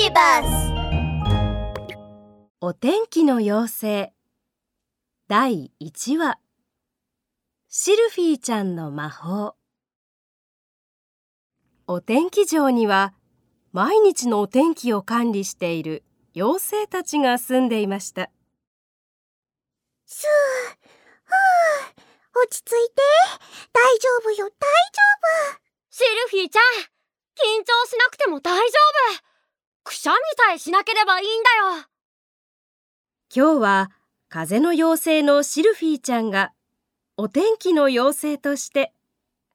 [0.00, 0.72] ビバス
[2.60, 4.12] お天気の妖精。
[5.26, 6.38] 第1話。
[7.68, 9.56] シルフィーちゃんの魔法。
[11.88, 13.12] お天気城には
[13.72, 16.04] 毎日のお天気を管理している
[16.36, 18.30] 妖精たちが住んでいました。
[20.06, 20.76] すー
[21.24, 21.32] ふ
[22.38, 23.02] う落ち着いて。
[23.72, 24.48] 大丈夫よ大丈
[25.56, 25.60] 夫。
[25.90, 26.62] シルフィーちゃん
[27.34, 28.62] 緊張しなくても大丈
[29.24, 29.27] 夫
[29.88, 31.86] くしゃみさえしなければいいんだよ。
[33.34, 33.90] 今日は
[34.28, 36.52] 風の妖精のシルフィーちゃんが
[37.16, 38.92] お天気の妖精として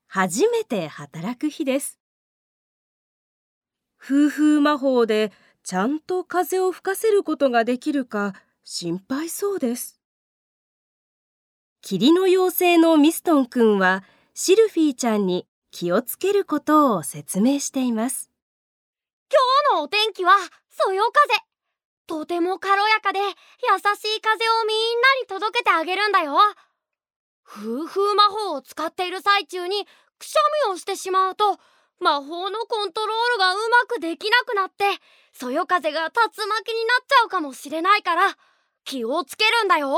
[0.08, 2.00] 初めて働く日です。
[4.00, 10.00] 風風魔法でちゃんと風を吹かせることができるか心配そうです。
[11.84, 14.04] 霧の妖精のミストンくんは
[14.34, 18.33] シルフィーちゃんに気をつけることを説明しています。
[19.34, 20.34] 今日のお天気は
[20.70, 21.42] そよ風。
[22.06, 23.32] とても軽やかで優し
[24.18, 26.36] い風をみんなに届けてあげるんだよ。
[27.44, 29.88] 風風魔法を使っている最中に
[30.20, 31.58] くしゃみをしてしまうと
[32.00, 34.86] 魔法のコントロールがうまくできなくなって
[35.34, 38.38] そよ風が竜巻になっちゃうかもしれないから
[38.86, 39.98] 気をつけるんだよ。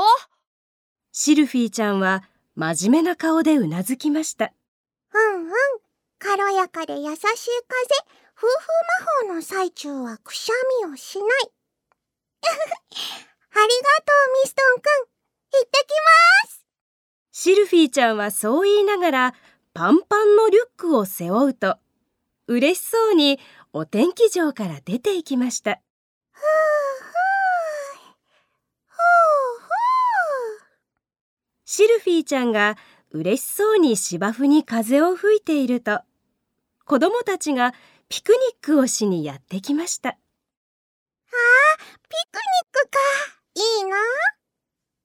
[1.12, 4.52] シルフィーちゃんは真面目な顔でうなずきました。
[5.12, 5.50] うんうん
[6.18, 7.36] 軽やかで優しい風
[8.36, 8.46] 夫婦
[9.28, 10.54] 魔法の最中はくしゃ
[10.86, 11.28] みをしない。
[12.42, 15.90] ありがとうミストンくん行ってき
[16.44, 16.66] ます。
[17.32, 19.34] シルフィーちゃんはそう言いながら
[19.74, 21.78] パンパンのリュックを背負うと
[22.46, 23.40] 嬉しそうに
[23.72, 25.80] お天気場から出て行きました。
[26.32, 27.12] ふうふう
[28.88, 29.00] ふう
[29.60, 29.68] ふう。
[31.64, 32.76] シルフィーちゃんが
[33.10, 36.00] 嬉しそうに芝生に風を吹いていると
[36.86, 37.74] 子供たちが
[38.08, 40.10] ピクニックをしにやってきました。
[40.10, 40.18] あピ
[42.30, 42.98] クニックか。
[43.54, 43.96] いいな。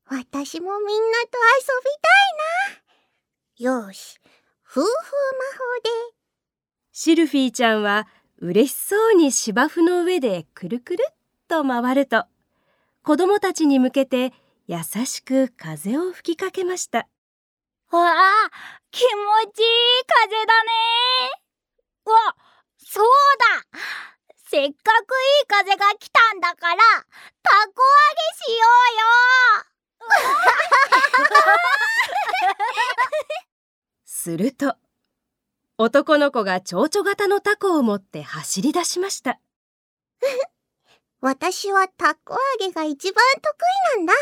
[0.06, 2.08] 私もみんなと遊びた
[3.66, 3.88] いな。
[3.88, 4.20] よし
[4.64, 4.92] 夫婦魔法
[5.84, 5.90] で。
[6.92, 11.14] シルフィーちゃんは嬉しそうに芝生の上でくるくるっ
[11.48, 12.28] と回ると
[13.02, 14.34] 子供たちに向けて
[14.68, 17.08] 優しく風を吹きかけました。
[17.90, 18.52] わあ
[18.92, 19.08] 気持
[19.52, 19.66] ちいい
[20.06, 20.70] 風だね
[22.06, 22.36] わ
[22.78, 23.06] そう
[23.72, 23.80] だ
[24.62, 26.78] せっかくいい風が来たんだから
[27.42, 28.68] たこ揚げしよ
[34.06, 34.76] すると
[35.80, 39.40] 男の子が蝶々型のタコを持って走り出しました。
[41.22, 43.56] 私はタコ揚げが一番得
[43.96, 44.14] 意なんだ。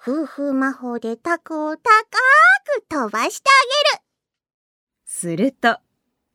[0.00, 1.82] 夫婦魔法でタコを高
[2.78, 4.04] く飛ばしてあげる。
[5.04, 5.78] すると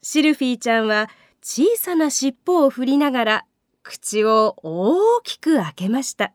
[0.03, 1.09] シルフィーちゃんは
[1.41, 3.45] 小さな尻尾を振りながら
[3.83, 6.33] 口を大きく開けました。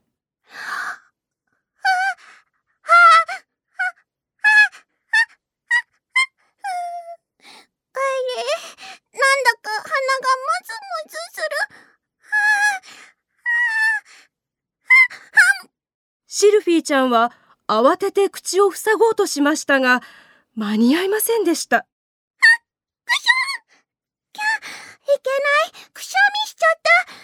[16.26, 17.30] シルフィーちゃんは
[17.69, 20.02] 慌てて口を塞ごうとしましたが
[20.56, 21.80] 間に合いませんでしたい
[25.04, 25.30] け
[25.78, 27.14] ないくしゃみしちゃったあ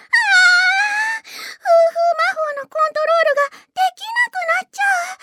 [1.19, 4.83] ー夫婦魔法のコントロールができなくなっちゃ
[5.15, 5.19] う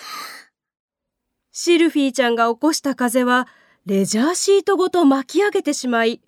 [1.52, 3.48] シルフィーちゃんが起こした風は
[3.86, 6.20] レジャーシートごと巻き上げてしまい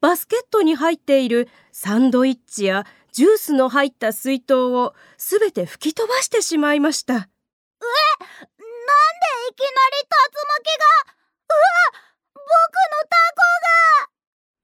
[0.00, 7.14] バスケットに入っているサンドイッチやジュースの入った水筒をすべて吹き飛ばしてしまいました。
[7.14, 7.32] うなんでい
[9.56, 10.86] きなり竜巻が
[11.48, 12.02] うわ
[12.34, 13.16] 僕のタ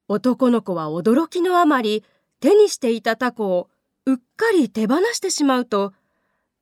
[0.08, 2.04] 男の子は驚きのあまり
[2.38, 3.68] 手にしていたタコを
[4.04, 5.92] うっかり手放してしまうと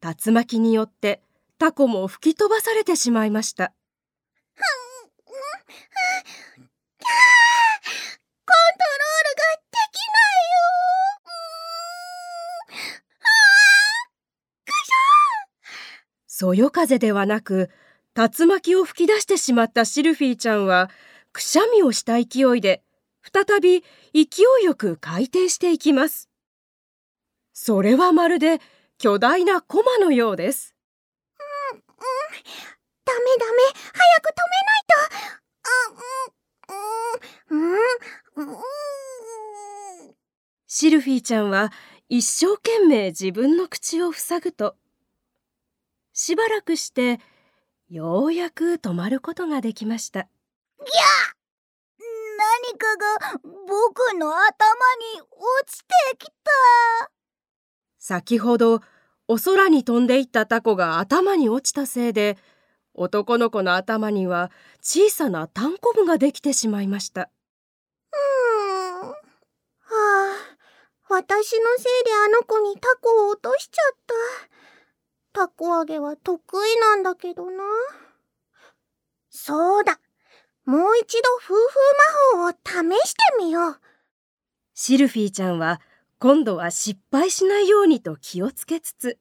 [0.00, 1.20] 竜巻によって
[1.58, 3.72] タコも吹き飛ばされてしまいました。
[8.46, 10.72] コントロールができないよ
[14.64, 14.92] くし
[16.26, 17.70] そよ風ではなく
[18.16, 20.56] 竜巻を吹き出してしまったシルフィーちゃ。
[20.56, 20.90] んは
[21.32, 21.62] くしゃ。
[21.72, 22.82] みをした勢いで
[23.22, 23.82] 再び
[24.12, 26.28] 勢いよく回転していきます
[27.52, 28.60] それはまるで
[28.98, 30.73] 巨大なコマのようです
[33.04, 33.62] ダメダメ。
[33.92, 35.14] 早く止めないと。
[35.64, 35.92] あ
[37.50, 37.58] うん。
[37.58, 38.48] うん。
[38.48, 38.52] うん。
[38.52, 38.64] うん
[40.76, 41.70] シルフィーちゃんは
[42.08, 44.74] 一生懸命自分の口を塞ぐと
[46.12, 47.20] しばらくして
[47.88, 50.26] ようやく止まることができました。
[52.36, 57.10] 何かが僕の頭に落ちてきた。
[58.00, 58.80] 先ほど
[59.26, 62.36] お空に飛んでいったタコが頭に落ちたせいで
[62.94, 64.50] 男の子の頭には
[64.80, 69.08] 小さなタンコブができてしまいましたうーん。
[69.08, 69.16] は
[69.88, 70.36] あ、
[71.08, 73.98] 私のせいであの子にタコを落としちゃっ
[75.32, 75.40] た。
[75.40, 77.64] タコ揚げは得意なんだけどな。
[79.30, 79.98] そうだ。
[80.64, 81.54] もう一度夫婦
[82.36, 83.80] 魔法を試してみよう。
[84.74, 85.80] シルフィーちゃんは
[86.24, 89.18] 今度は失敗しないようにと気をつけつつ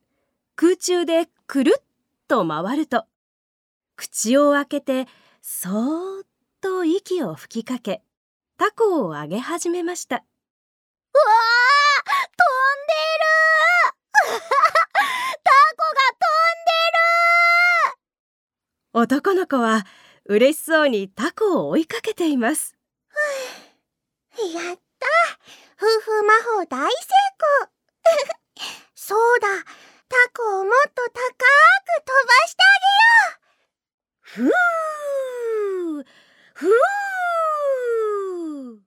[0.55, 1.83] 空中でくるっ
[2.29, 3.03] と回ると
[3.97, 5.07] 口を開けて
[5.41, 6.25] そーっ
[6.61, 8.03] と息を吹きかけ
[8.57, 10.15] タコをあげ始めました。
[10.15, 12.47] うわー飛
[12.79, 14.39] んでる
[15.43, 15.83] タコ
[18.93, 19.85] が男の子は
[20.23, 22.77] 嬉しそうにタコを追いかけています。
[24.37, 24.83] 飛んでるやった
[25.83, 26.95] 夫婦魔法大成
[27.37, 27.67] 功。
[28.95, 29.49] そうだ。
[30.07, 31.19] タコをもっと高く
[32.05, 32.79] 飛ばしてあ
[34.37, 34.47] げよう。
[34.47, 36.05] ふー。
[36.53, 38.79] ふー。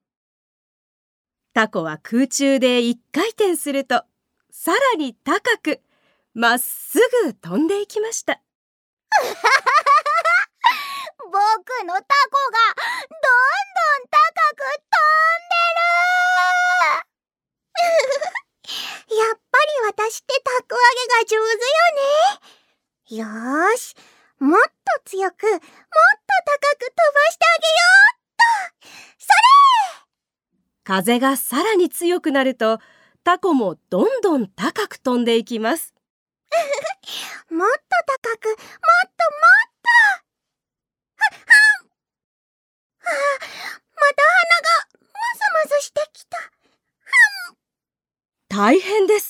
[1.53, 4.07] タコは空中で一回転すると
[4.51, 5.83] さらに高く
[6.33, 8.41] まっすぐ飛んでいきました。
[11.19, 13.25] 僕のタコがどんど
[14.03, 14.19] ん高
[14.55, 15.77] く飛んでる
[19.15, 23.25] やっぱり私ってたこ揚げが上手よね。
[23.25, 23.95] よーし。
[24.39, 24.71] もっと
[25.07, 25.65] 強くもっと
[26.45, 28.89] 高く飛ばしてあげようっと。
[29.19, 29.33] そ
[30.85, 32.79] 風がさらに強くなると
[33.25, 35.95] タコもどんどん高く飛んでいきます。
[37.51, 37.81] れ もっと
[38.23, 39.89] 高くもっともっと。
[41.17, 41.89] はっはん。
[43.01, 43.49] あー
[43.95, 45.09] また鼻がム
[45.65, 46.37] ズムズしてきた。
[48.51, 49.26] 大変です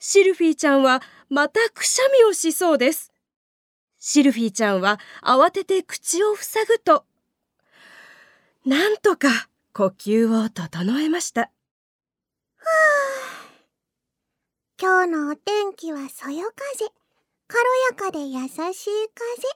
[0.00, 3.12] シルフィーちゃんはまたくしゃみをしそうです。
[3.98, 7.04] シルフィーちゃんは慌てて口を塞ぐと
[8.64, 9.28] なんとか
[9.72, 11.50] 呼吸を整えました。
[14.80, 16.86] 今日のお天気はそよ風。
[17.46, 19.48] 軽やかで優しい風。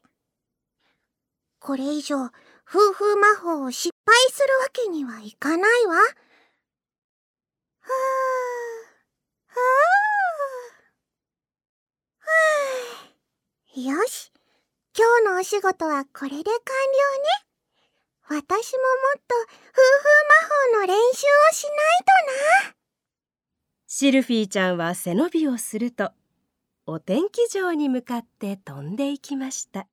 [1.59, 2.25] これ以上
[2.67, 5.95] 夫婦魔法を失敗するわけにはいかないわ。
[5.95, 7.95] はあ
[9.49, 9.61] はあ
[12.21, 13.05] はあ
[13.77, 14.31] よし。
[14.97, 16.45] 今日のお仕事はこれで完了ね。
[18.29, 20.05] 私ももっと夫婦
[20.77, 21.75] 魔法の練習をしない
[22.63, 22.75] とな。
[23.89, 26.13] シルフィーちゃんは背伸びをすると
[26.87, 29.89] お天気場に向かって飛んでいきました。